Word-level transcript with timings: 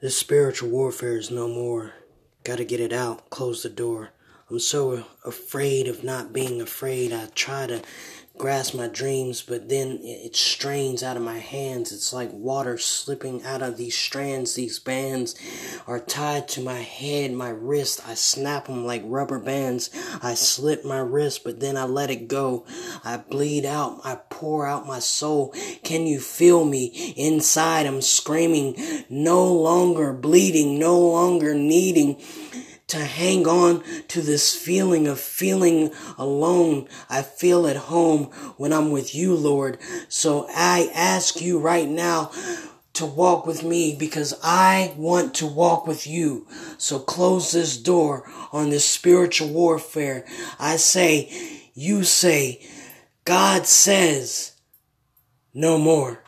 This 0.00 0.16
spiritual 0.16 0.70
warfare 0.70 1.18
is 1.18 1.30
no 1.30 1.46
more. 1.46 1.92
Gotta 2.42 2.64
get 2.64 2.80
it 2.80 2.90
out. 2.90 3.28
Close 3.28 3.62
the 3.62 3.68
door. 3.68 4.12
I'm 4.50 4.58
so 4.58 5.04
afraid 5.24 5.86
of 5.86 6.02
not 6.02 6.32
being 6.32 6.60
afraid. 6.60 7.12
I 7.12 7.26
try 7.36 7.68
to 7.68 7.82
grasp 8.36 8.74
my 8.74 8.88
dreams, 8.88 9.42
but 9.42 9.68
then 9.68 10.00
it 10.02 10.34
strains 10.34 11.04
out 11.04 11.16
of 11.16 11.22
my 11.22 11.38
hands. 11.38 11.92
It's 11.92 12.12
like 12.12 12.32
water 12.32 12.76
slipping 12.78 13.44
out 13.44 13.62
of 13.62 13.76
these 13.76 13.96
strands. 13.96 14.54
These 14.54 14.80
bands 14.80 15.36
are 15.86 16.00
tied 16.00 16.48
to 16.48 16.62
my 16.62 16.78
head, 16.78 17.32
my 17.32 17.50
wrist. 17.50 18.00
I 18.08 18.14
snap 18.14 18.66
them 18.66 18.84
like 18.84 19.02
rubber 19.04 19.38
bands. 19.38 19.90
I 20.20 20.34
slip 20.34 20.84
my 20.84 20.98
wrist, 20.98 21.44
but 21.44 21.60
then 21.60 21.76
I 21.76 21.84
let 21.84 22.10
it 22.10 22.26
go. 22.26 22.66
I 23.04 23.18
bleed 23.18 23.66
out. 23.66 24.00
I 24.04 24.16
pour 24.30 24.66
out 24.66 24.84
my 24.84 24.98
soul. 24.98 25.54
Can 25.84 26.06
you 26.06 26.18
feel 26.18 26.64
me? 26.64 27.14
Inside, 27.16 27.86
I'm 27.86 28.02
screaming, 28.02 29.04
no 29.08 29.52
longer 29.52 30.12
bleeding, 30.12 30.76
no 30.76 30.98
longer 30.98 31.54
needing 31.54 32.20
to 32.90 32.98
hang 32.98 33.46
on 33.46 33.82
to 34.08 34.20
this 34.20 34.54
feeling 34.54 35.06
of 35.06 35.18
feeling 35.18 35.92
alone. 36.18 36.88
I 37.08 37.22
feel 37.22 37.66
at 37.66 37.76
home 37.76 38.24
when 38.56 38.72
I'm 38.72 38.90
with 38.90 39.14
you, 39.14 39.34
Lord. 39.34 39.78
So 40.08 40.46
I 40.54 40.90
ask 40.94 41.40
you 41.40 41.58
right 41.58 41.88
now 41.88 42.30
to 42.94 43.06
walk 43.06 43.46
with 43.46 43.62
me 43.62 43.96
because 43.96 44.38
I 44.42 44.92
want 44.96 45.34
to 45.36 45.46
walk 45.46 45.86
with 45.86 46.06
you. 46.06 46.46
So 46.78 46.98
close 46.98 47.52
this 47.52 47.76
door 47.76 48.30
on 48.52 48.70
this 48.70 48.84
spiritual 48.84 49.48
warfare. 49.48 50.26
I 50.58 50.76
say, 50.76 51.62
you 51.74 52.04
say, 52.04 52.66
God 53.24 53.66
says, 53.66 54.52
no 55.54 55.78
more. 55.78 56.22